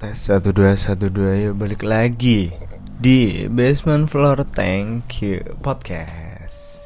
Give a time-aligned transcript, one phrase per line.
[0.00, 2.48] Tes 1212 yuk balik lagi
[2.96, 6.80] di Basement Floor Thank You Podcast.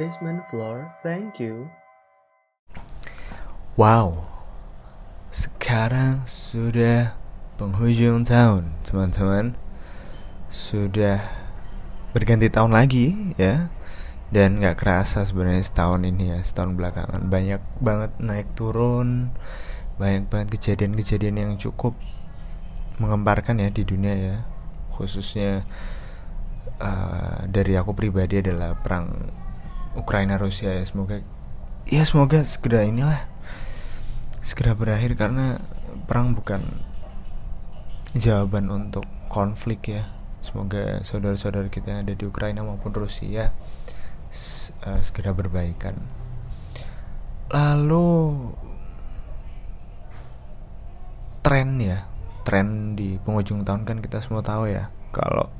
[0.00, 1.68] Basement floor, thank you.
[3.76, 4.24] Wow.
[5.28, 7.12] Sekarang sudah
[7.60, 9.52] penghujung tahun, teman-teman.
[10.48, 11.28] Sudah
[12.16, 13.68] berganti tahun lagi ya.
[14.32, 19.28] Dan gak kerasa sebenarnya setahun ini ya, setahun belakangan banyak banget naik turun,
[20.02, 21.94] banyak banget kejadian-kejadian yang cukup
[22.98, 24.36] mengemparkan ya di dunia ya,
[24.90, 25.62] khususnya
[26.82, 29.30] uh, dari aku pribadi adalah perang
[29.94, 30.82] Ukraina Rusia ya.
[30.82, 31.22] Semoga
[31.86, 33.30] ya semoga segera inilah
[34.42, 35.62] segera berakhir karena
[36.10, 36.66] perang bukan
[38.18, 40.10] jawaban untuk konflik ya.
[40.42, 43.54] Semoga saudara-saudara kita yang ada di Ukraina maupun Rusia
[44.82, 45.94] uh, segera berbaikan.
[47.52, 48.08] Lalu
[51.52, 52.08] tren ya.
[52.48, 54.88] Tren di penghujung tahun kan kita semua tahu ya.
[55.12, 55.52] Kalau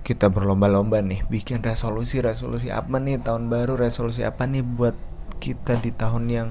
[0.00, 4.96] kita berlomba-lomba nih bikin resolusi resolusi apa nih tahun baru resolusi apa nih buat
[5.44, 6.48] kita di tahun yang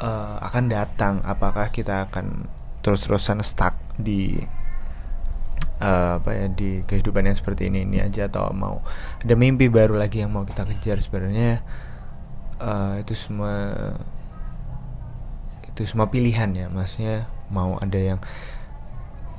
[0.00, 1.20] uh, akan datang?
[1.20, 2.48] Apakah kita akan
[2.80, 4.40] terus-terusan stuck di
[5.84, 8.24] uh, apa ya di kehidupan yang seperti ini ini aja?
[8.24, 8.80] Atau mau
[9.20, 11.60] ada mimpi baru lagi yang mau kita kejar sebenarnya?
[12.56, 13.76] Uh, itu semua
[15.68, 16.72] itu semua pilihan ya.
[16.72, 18.20] Maksudnya mau ada yang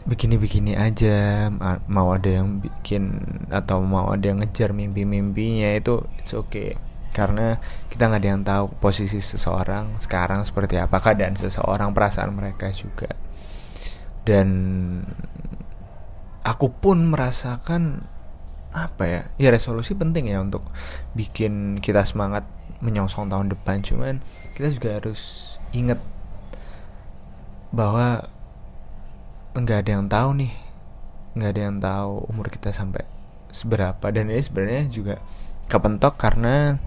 [0.08, 1.52] begini-begini aja
[1.91, 3.19] mau ada yang bikin
[3.52, 6.80] atau mau ada yang ngejar mimpi-mimpinya itu it's okay.
[7.11, 7.59] Karena
[7.91, 13.11] kita nggak ada yang tahu posisi seseorang sekarang seperti apa keadaan seseorang perasaan mereka juga.
[14.23, 14.47] Dan
[16.45, 18.08] aku pun merasakan
[18.71, 20.64] apa ya ya resolusi penting ya untuk
[21.17, 22.47] bikin kita semangat
[22.80, 23.83] menyongsong tahun depan.
[23.83, 24.23] Cuman
[24.55, 25.19] kita juga harus
[25.75, 25.99] ingat
[27.72, 28.28] bahwa
[29.58, 30.54] nggak ada yang tahu nih
[31.38, 33.06] nggak ada yang tahu umur kita sampai
[33.54, 34.06] seberapa.
[34.10, 35.16] Dan ini sebenarnya juga
[35.70, 36.82] kepentok karena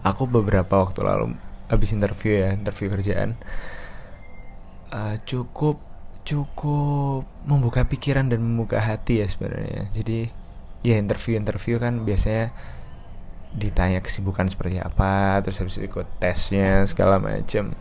[0.00, 1.36] aku beberapa waktu lalu
[1.68, 3.38] habis interview ya interview kerjaan
[4.90, 5.78] uh, cukup
[6.26, 9.90] cukup membuka pikiran dan membuka hati ya sebenarnya.
[9.92, 10.30] Jadi
[10.80, 12.54] ya interview interview kan biasanya
[13.50, 17.74] ditanya kesibukan seperti apa terus habis ikut tesnya segala macam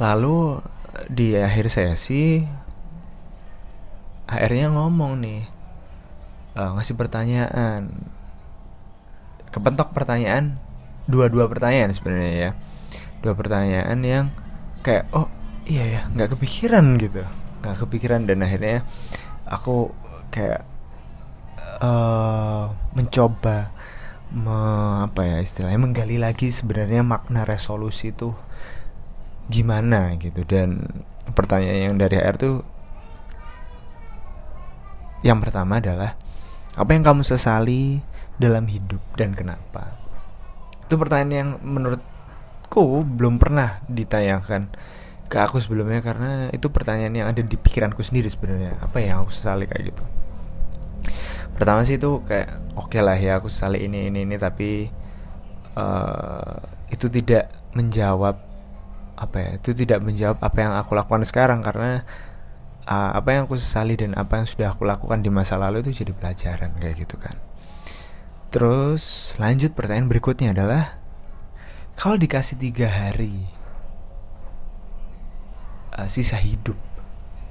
[0.00, 0.64] lalu
[1.06, 2.42] di akhir sesi
[4.26, 5.42] akhirnya ngomong nih
[6.56, 7.90] uh, ngasih pertanyaan.
[9.50, 10.56] Kepentok pertanyaan
[11.10, 12.50] dua-dua pertanyaan sebenarnya ya.
[13.20, 14.26] Dua pertanyaan yang
[14.80, 15.26] kayak oh
[15.66, 17.26] iya ya nggak kepikiran gitu.
[17.60, 18.86] Nggak kepikiran dan akhirnya
[19.44, 19.90] aku
[20.30, 20.62] kayak
[21.82, 23.74] uh, mencoba
[24.30, 24.58] me,
[25.10, 28.30] apa ya istilahnya menggali lagi sebenarnya makna resolusi itu
[29.50, 30.46] gimana gitu.
[30.46, 30.86] Dan
[31.34, 32.54] pertanyaan yang dari HR tuh
[35.20, 36.16] yang pertama adalah
[36.78, 38.00] apa yang kamu sesali
[38.40, 39.98] dalam hidup dan kenapa?
[40.88, 44.72] Itu pertanyaan yang menurutku belum pernah ditanyakan
[45.30, 48.80] ke aku sebelumnya karena itu pertanyaan yang ada di pikiranku sendiri sebenarnya.
[48.80, 50.04] Apa yang aku sesali kayak gitu?
[51.54, 54.88] Pertama sih itu kayak oke okay lah ya aku sesali ini ini ini tapi
[55.76, 56.56] uh,
[56.88, 58.49] itu tidak menjawab
[59.20, 62.08] apa ya itu tidak menjawab apa yang aku lakukan sekarang karena
[62.88, 66.00] uh, apa yang aku sesali dan apa yang sudah aku lakukan di masa lalu itu
[66.00, 67.36] jadi pelajaran kayak gitu kan.
[68.50, 70.98] Terus lanjut pertanyaan berikutnya adalah
[72.00, 73.44] kalau dikasih tiga hari
[75.94, 76.80] uh, sisa hidup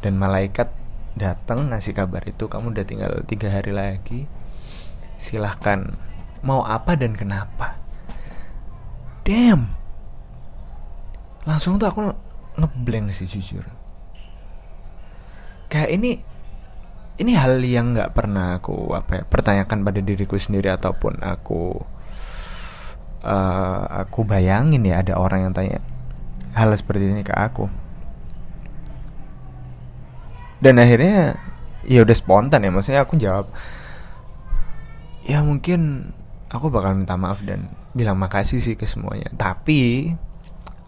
[0.01, 0.73] dan malaikat
[1.13, 4.25] datang ngasih kabar itu kamu udah tinggal tiga hari lagi
[5.21, 5.93] silahkan
[6.41, 7.77] mau apa dan kenapa?
[9.27, 9.78] Damn
[11.49, 12.13] langsung tuh aku
[12.61, 13.65] ngeblank sih jujur.
[15.65, 16.11] Kayak ini
[17.17, 21.81] ini hal yang nggak pernah aku apa ya, pertanyakan pada diriku sendiri ataupun aku
[23.25, 25.81] uh, aku bayangin ya ada orang yang tanya
[26.53, 27.65] hal seperti ini ke aku.
[30.61, 31.33] Dan akhirnya
[31.87, 33.47] ya udah spontan ya maksudnya aku jawab
[35.23, 36.11] ya mungkin
[36.51, 39.33] aku bakal minta maaf dan bilang makasih sih ke semuanya.
[39.33, 40.13] Tapi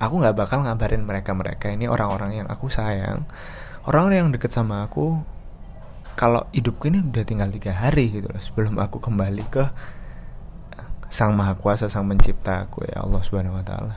[0.01, 3.29] aku nggak bakal ngabarin mereka mereka ini orang-orang yang aku sayang.
[3.85, 5.21] Orang-orang yang deket sama aku
[6.17, 9.63] kalau hidupku ini udah tinggal tiga hari gitu loh sebelum aku kembali ke
[11.13, 13.95] sang maha kuasa sang mencipta aku ya Allah subhanahu wa taala.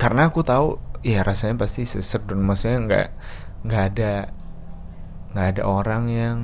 [0.00, 3.08] Karena aku tahu ya rasanya pasti sesek dan maksudnya nggak
[3.68, 4.12] nggak ada
[5.36, 6.38] nggak ada orang yang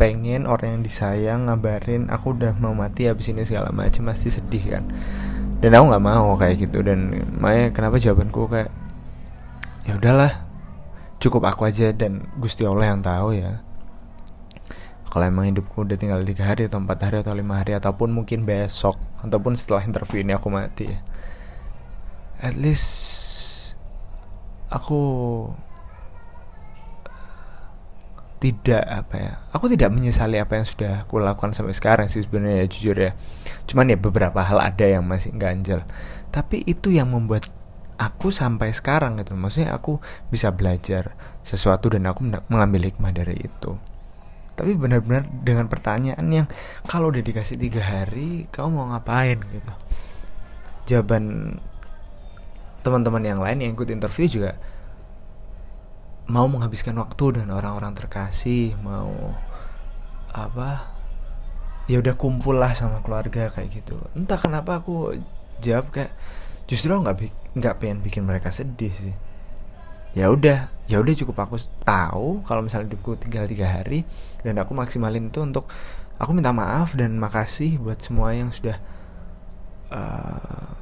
[0.00, 4.80] pengen orang yang disayang ngabarin aku udah mau mati habis ini segala macam pasti sedih
[4.80, 4.84] kan.
[5.60, 6.80] Dan aku nggak mau kayak gitu.
[6.80, 8.72] Dan makanya kenapa jawabanku kayak
[9.84, 10.48] ya udahlah
[11.20, 13.60] cukup aku aja dan Gusti Allah yang tahu ya.
[15.12, 18.48] Kalau emang hidupku udah tinggal tiga hari atau empat hari atau lima hari ataupun mungkin
[18.48, 21.02] besok ataupun setelah interview ini aku mati ya
[22.40, 22.88] at least
[24.72, 24.98] aku
[28.40, 32.64] tidak apa ya aku tidak menyesali apa yang sudah aku lakukan sampai sekarang sih sebenarnya
[32.64, 33.12] ya jujur ya.
[33.68, 35.84] Cuman ya beberapa hal ada yang masih ganjel.
[36.32, 37.52] Tapi itu yang membuat
[38.00, 40.00] aku sampai sekarang gitu maksudnya aku
[40.32, 41.12] bisa belajar
[41.44, 43.76] sesuatu dan aku mengambil hikmah dari itu.
[44.56, 46.46] Tapi benar-benar dengan pertanyaan yang
[46.88, 49.36] kalau udah dikasih tiga hari kamu mau ngapain?
[49.36, 49.72] gitu.
[50.88, 51.56] Jawaban
[52.80, 54.56] teman-teman yang lain yang ikut interview juga
[56.30, 59.34] mau menghabiskan waktu dengan orang-orang terkasih mau
[60.30, 60.94] apa
[61.90, 63.98] ya udah kumpul lah sama keluarga kayak gitu.
[64.14, 65.18] Entah kenapa aku
[65.58, 66.14] jawab kayak
[66.70, 67.18] justru nggak
[67.58, 69.16] nggak pengen bikin mereka sedih sih.
[70.14, 74.06] Ya udah ya udah cukup aku tahu kalau misalnya hidupku tinggal tiga hari
[74.46, 75.66] dan aku maksimalin itu untuk
[76.18, 78.78] aku minta maaf dan makasih buat semua yang sudah
[79.90, 80.79] uh,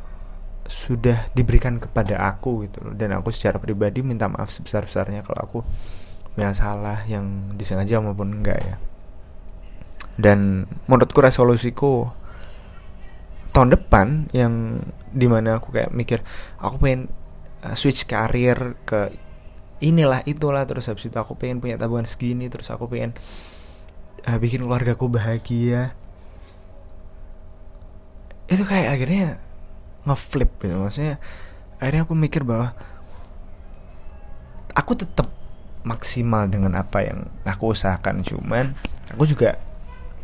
[0.69, 2.95] sudah diberikan kepada aku gitu loh.
[2.95, 5.59] Dan aku secara pribadi minta maaf sebesar besarnya kalau aku
[6.37, 8.77] punya salah yang disengaja maupun enggak ya.
[10.15, 12.13] Dan menurutku resolusiku
[13.57, 16.21] tahun depan yang di mana aku kayak mikir
[16.61, 17.09] aku pengen
[17.65, 19.11] uh, switch karir ke
[19.81, 23.17] inilah itulah terus habis itu aku pengen punya tabungan segini terus aku pengen
[24.29, 25.97] uh, bikin keluargaku bahagia.
[28.49, 29.48] Itu kayak akhirnya
[30.09, 30.77] ngeflip gitu.
[30.81, 31.21] Maksudnya
[31.79, 32.73] akhirnya aku mikir bahwa
[34.73, 35.29] aku tetap
[35.85, 38.25] maksimal dengan apa yang aku usahakan.
[38.25, 38.73] Cuman
[39.13, 39.61] aku juga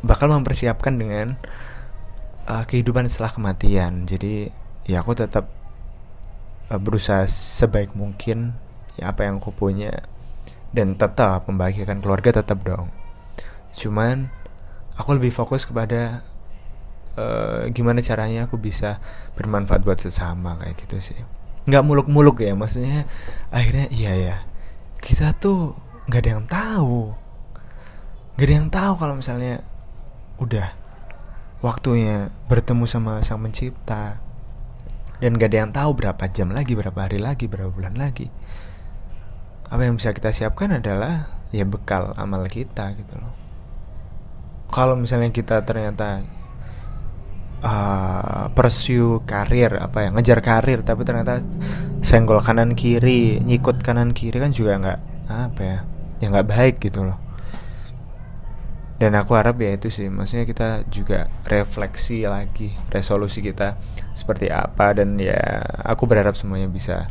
[0.04, 1.36] bakal mempersiapkan dengan
[2.48, 4.04] uh, kehidupan setelah kematian.
[4.08, 4.50] Jadi
[4.84, 5.48] ya aku tetap
[6.68, 8.56] uh, berusaha sebaik mungkin
[9.00, 10.04] ya apa yang aku punya
[10.74, 12.90] dan tetap membahagiakan keluarga tetap dong.
[13.74, 14.30] Cuman
[14.94, 16.22] aku lebih fokus kepada
[17.18, 19.02] uh, gimana caranya aku bisa
[19.38, 21.20] bermanfaat buat sesama kayak gitu sih.
[21.64, 23.08] Nggak muluk-muluk ya maksudnya
[23.50, 24.36] akhirnya iya ya.
[25.00, 25.74] Kita tuh
[26.06, 27.00] nggak ada yang tahu.
[28.36, 29.62] Nggak ada yang tahu kalau misalnya
[30.42, 30.68] udah
[31.64, 34.20] waktunya bertemu sama sang pencipta
[35.22, 38.28] dan gak ada yang tahu berapa jam lagi berapa hari lagi berapa bulan lagi.
[39.72, 43.32] Apa yang bisa kita siapkan adalah ya bekal amal kita gitu loh.
[44.68, 46.26] Kalau misalnya kita ternyata
[47.64, 51.40] uh, pursue karir apa ya ngejar karir tapi ternyata
[52.04, 55.00] senggol kanan kiri nyikut kanan kiri kan juga nggak
[55.32, 55.78] apa ya
[56.20, 57.18] ya nggak baik gitu loh.
[58.94, 63.74] Dan aku harap ya itu sih maksudnya kita juga refleksi lagi resolusi kita
[64.14, 65.34] seperti apa dan ya
[65.82, 67.10] aku berharap semuanya bisa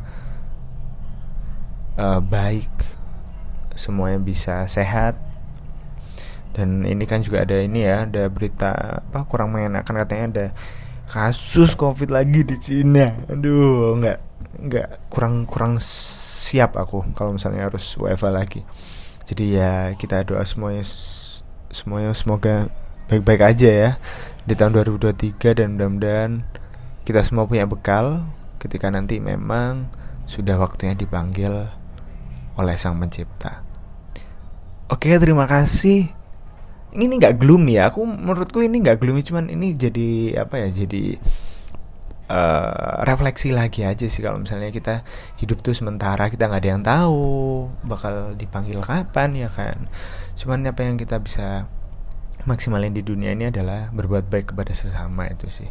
[1.99, 2.71] uh, baik
[3.75, 5.19] semuanya bisa sehat
[6.53, 10.45] dan ini kan juga ada ini ya ada berita apa kurang mengenakan katanya ada
[11.09, 13.09] kasus covid lagi di Cina.
[13.27, 14.19] Aduh nggak
[14.69, 18.61] nggak kurang kurang siap aku kalau misalnya harus WFA lagi.
[19.25, 20.85] Jadi ya kita doa semuanya
[21.73, 22.69] semuanya semoga
[23.09, 23.91] baik-baik aja ya
[24.45, 26.31] di tahun 2023 dan mudah-mudahan
[27.03, 28.29] kita semua punya bekal
[28.61, 29.91] ketika nanti memang
[30.29, 31.67] sudah waktunya dipanggil
[32.55, 33.65] oleh sang pencipta.
[34.87, 36.22] Oke terima kasih
[36.93, 37.89] ini nggak gloomy ya.
[37.89, 41.17] Aku menurutku ini nggak gloomy cuman ini jadi apa ya jadi
[42.29, 45.03] uh, refleksi lagi aja sih kalau misalnya kita
[45.41, 49.89] hidup tuh sementara kita nggak ada yang tahu bakal dipanggil kapan ya kan?
[50.37, 51.65] Cuman apa yang kita bisa
[52.43, 55.69] maksimalin di dunia ini adalah berbuat baik kepada sesama itu sih.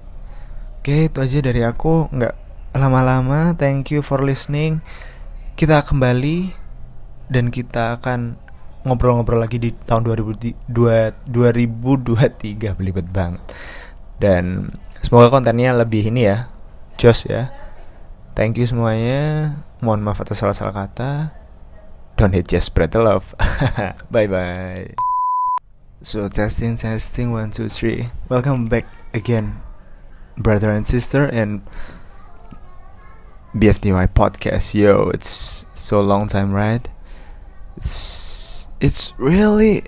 [0.82, 2.10] Oke itu aja dari aku.
[2.10, 2.34] Nggak
[2.74, 3.54] lama-lama.
[3.54, 4.82] Thank you for listening.
[5.54, 6.56] Kita kembali
[7.30, 8.41] dan kita akan
[8.82, 10.68] ngobrol-ngobrol lagi di tahun 2023
[12.78, 13.42] belibet banget.
[14.18, 14.70] Dan
[15.02, 16.50] semoga kontennya lebih ini ya
[16.98, 17.50] jos ya.
[18.32, 19.54] Thank you semuanya.
[19.82, 21.34] Mohon maaf atas salah-salah kata.
[22.16, 23.34] Don't hate just spread the love.
[24.14, 24.94] Bye bye
[26.02, 28.10] so testing testing one two three.
[28.28, 29.62] Welcome back again
[30.36, 31.62] brother and sister and
[33.54, 34.74] BFDY podcast.
[34.74, 36.88] Yo it's so long time right?
[37.76, 37.94] It's
[38.82, 39.84] it's really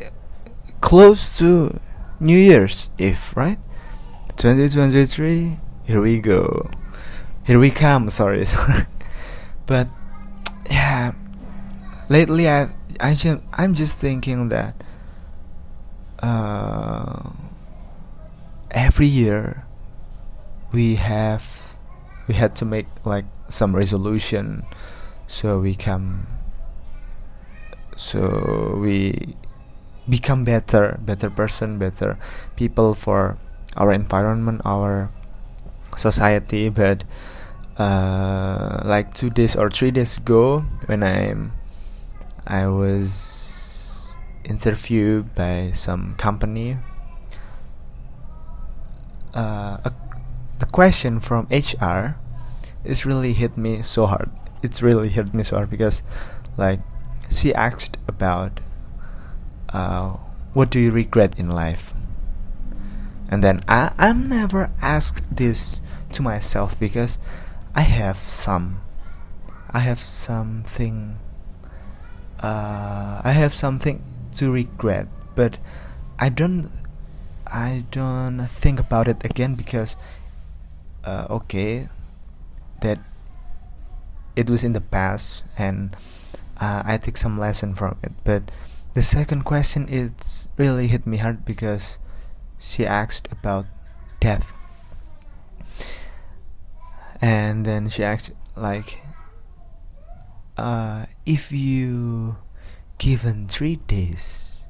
[0.80, 1.80] close to
[2.20, 3.58] New Year's Eve, right?
[4.36, 6.70] 2023, here we go.
[7.44, 8.86] Here we come, sorry, sorry.
[9.66, 9.88] But
[10.70, 11.12] yeah,
[12.08, 12.68] lately I
[13.00, 14.76] I just, I'm just thinking that
[16.20, 17.30] uh,
[18.70, 19.66] every year
[20.70, 21.76] we have
[22.28, 24.64] we had to make like some resolution
[25.26, 26.28] so we come
[27.96, 29.36] so we
[30.08, 32.18] become better better person better
[32.56, 33.38] people for
[33.76, 35.10] our environment our
[35.96, 36.68] society.
[36.68, 37.04] But
[37.78, 41.34] uh, like two days or three days ago when i
[42.46, 46.78] i was interviewed by some company
[49.34, 49.92] uh, a,
[50.60, 52.14] the question from hr
[52.84, 54.30] is really hit me so hard.
[54.62, 56.02] It's really hit me so hard because
[56.56, 56.80] like
[57.30, 58.60] she asked about
[59.70, 60.16] uh,
[60.52, 61.92] what do you regret in life?
[63.28, 65.80] And then I, i'm never asked this
[66.12, 67.18] to myself because
[67.74, 68.80] i have some
[69.70, 71.18] i have something
[72.40, 74.04] uh, i have something
[74.34, 75.58] to regret but
[76.18, 76.70] i don't
[77.46, 79.96] i don't think about it again because
[81.04, 81.88] uh, okay
[82.82, 82.98] that
[84.36, 85.96] it was in the past and
[86.64, 88.12] uh, I take some lesson from it.
[88.24, 88.50] But
[88.94, 91.98] the second question it's really hit me hard because
[92.58, 93.66] she asked about
[94.20, 94.54] death,
[97.20, 99.02] and then she asked like,
[100.56, 102.36] uh, if you
[102.96, 104.64] given three days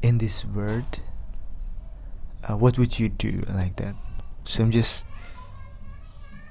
[0.00, 1.00] in this world,
[2.48, 3.94] uh, what would you do like that?
[4.44, 5.04] So I'm just,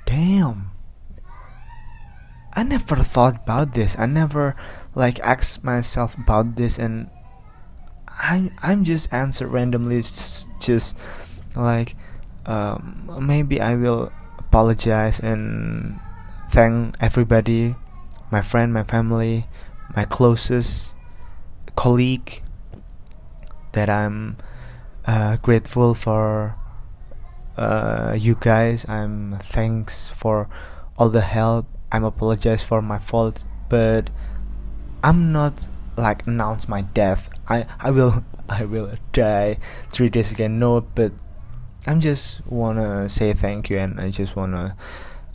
[0.05, 0.70] damn
[2.53, 3.95] I never thought about this.
[3.97, 4.55] I never
[4.95, 7.09] like asked myself about this, and
[8.07, 10.97] I I'm just answer randomly, just, just
[11.55, 11.95] like
[12.45, 15.99] um, maybe I will apologize and
[16.49, 17.75] thank everybody,
[18.31, 19.47] my friend, my family,
[19.95, 20.95] my closest
[21.75, 22.43] colleague
[23.71, 24.37] that I'm
[25.07, 26.55] uh, grateful for
[27.55, 28.85] uh, you guys.
[28.89, 30.49] I'm thanks for
[30.97, 34.09] all the help I'm apologize for my fault, but
[35.03, 35.67] I'm not
[35.97, 37.29] like announce my death.
[37.47, 39.57] I I will I will die
[39.91, 40.59] three days again.
[40.59, 41.11] No, but
[41.87, 44.75] I'm just wanna say thank you and I just wanna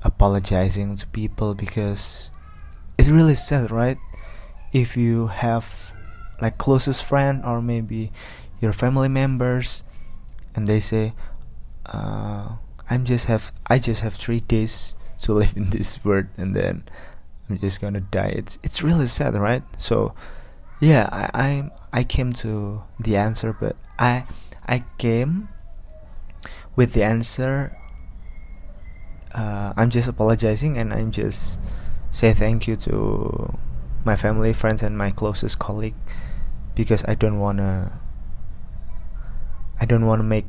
[0.03, 2.31] apologizing to people because
[2.97, 3.99] it's really sad, right?
[4.73, 5.93] If you have
[6.41, 8.13] like closest friend or maybe
[8.61, 9.85] your family members
[10.55, 11.15] and they say
[11.87, 12.57] uh,
[12.89, 16.85] I'm just have I just have three days to live in this world and then
[17.49, 18.35] I'm just gonna die.
[18.35, 19.63] It's it's really sad, right?
[19.79, 20.15] So
[20.81, 24.27] yeah, I I, I came to the answer, but I
[24.67, 25.49] I came
[26.75, 27.77] with the answer.
[29.33, 31.61] Uh, I'm just apologizing and I'm just
[32.11, 33.55] say thank you to
[34.05, 35.97] my family, friends, and my closest colleague
[36.75, 38.01] because I don't wanna
[39.81, 40.47] I don't wanna make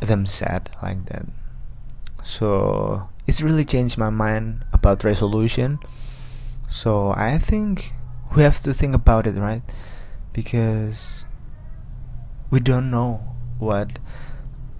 [0.00, 1.26] them sad like that.
[2.22, 5.78] So it's really changed my mind about resolution.
[6.68, 7.92] So i think
[8.34, 9.62] we have to think about it right?
[10.32, 11.24] Because
[12.50, 13.20] we don't know
[13.58, 13.98] what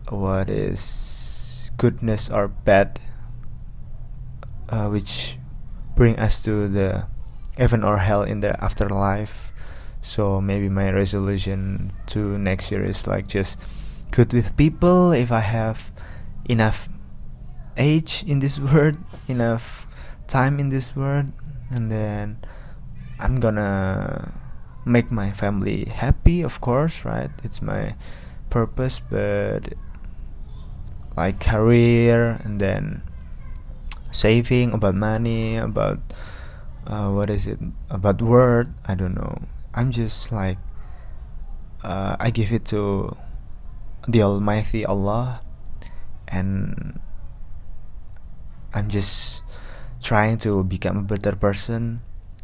[0.08, 3.00] what is goodness or bad
[4.68, 5.38] uh, which
[5.94, 7.06] bring us to the
[7.58, 9.52] heaven or hell in the afterlife.
[10.00, 13.58] So maybe my resolution to next year is like just
[14.10, 15.12] good with people.
[15.12, 15.92] If i have
[16.48, 16.88] enough
[17.76, 18.96] age in this world,
[19.28, 19.86] enough
[20.26, 21.32] time in this world,
[21.70, 22.38] and then
[23.18, 24.32] I'm gonna
[24.84, 27.30] make my family happy, of course, right?
[27.44, 27.94] It's my
[28.50, 29.74] purpose, but
[31.16, 33.02] like career and then
[34.10, 36.00] saving about money, about
[36.86, 37.58] uh, what is it
[37.90, 38.74] about word?
[38.86, 39.42] I don't know.
[39.74, 40.58] I'm just like
[41.82, 43.16] uh, I give it to
[44.08, 45.42] the Almighty Allah,
[46.28, 47.00] and
[48.74, 49.42] I'm just
[50.02, 52.02] trying to become a better person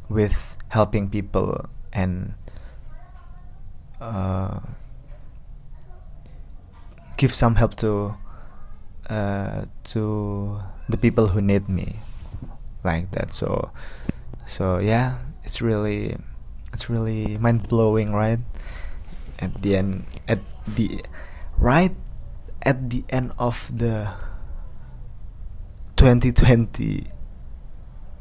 [0.08, 2.34] with helping people and
[4.00, 4.60] uh,
[7.16, 8.14] give some help to
[9.10, 12.00] uh, to the people who need me
[12.84, 13.32] like that.
[13.32, 13.70] So
[14.46, 16.16] so yeah it's really
[16.72, 18.40] it's really mind blowing right?
[19.38, 21.04] At the end at the
[21.56, 21.94] right
[22.62, 24.12] at the end of the
[25.98, 27.10] 2020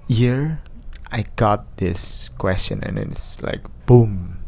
[0.08, 0.60] year
[1.12, 4.40] I got this question and it's like boom.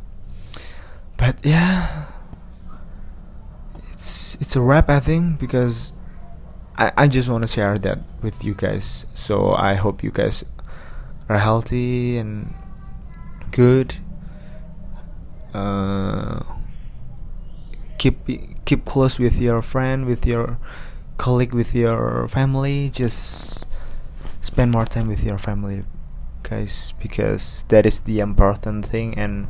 [1.16, 2.06] But yeah
[3.92, 5.94] it's it's a wrap I think because
[6.76, 9.06] I, I just want to share that with you guys.
[9.14, 10.44] So I hope you guys
[11.28, 12.56] are healthy and
[13.52, 13.96] good.
[15.54, 16.42] Uh,
[18.00, 18.18] keep
[18.66, 20.58] keep close with your friend with your
[21.20, 23.66] colleague with your family just
[24.40, 25.84] spend more time with your family
[26.44, 29.48] guys because that is the important thing and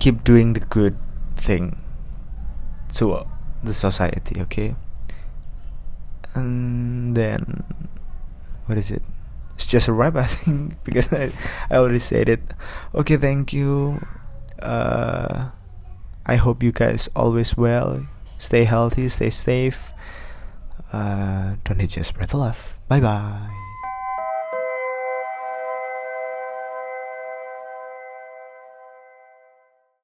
[0.00, 0.98] keep doing the good
[1.36, 1.80] thing
[2.92, 3.24] to
[3.62, 4.74] the society okay?
[6.34, 7.62] And then
[8.66, 9.02] what is it?
[9.54, 11.30] It's just a wrap i think because i,
[11.70, 12.42] I already said it.
[12.94, 14.02] Okay thank you.
[14.58, 15.50] Uh
[16.26, 19.92] i hope you guys always well stay healthy stay safe.
[20.92, 22.78] Uh don't hit just spread the love.
[22.88, 23.63] Bye bye